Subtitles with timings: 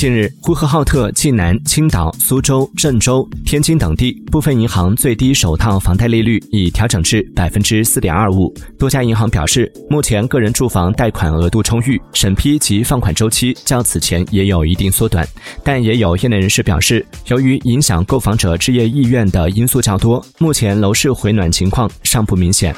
[0.00, 8.50] 近日呼和浩特济南青岛苏州郑州天津等地部分银行最低首套房贷利率已调整至百分之四点二五。
[8.78, 15.22] 多家银行表示目前个人住房贷款额度充裕审批及放款周期较此前也有一定缩短。
[15.62, 22.74] 但也有业内人士表示由于影响购房者置业意愿的因素较多目前楼市回暖情况尚不明显。